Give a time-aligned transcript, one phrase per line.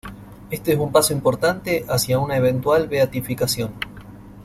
[0.49, 3.69] Este es un paso importante hacia una eventual beatificación.